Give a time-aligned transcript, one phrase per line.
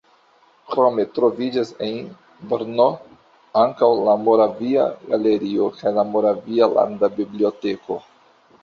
[0.69, 1.99] Krome troviĝas en
[2.53, 2.89] Brno
[3.67, 8.03] ankaŭ la Moravia galerio kaj la Moravia landa biblioteko.